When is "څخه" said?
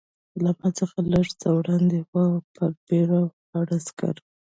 0.79-0.97